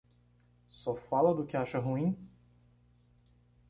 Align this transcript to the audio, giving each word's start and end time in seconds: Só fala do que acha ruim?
Só 0.67 0.95
fala 0.95 1.31
do 1.31 1.45
que 1.45 1.55
acha 1.55 1.77
ruim? 1.77 2.17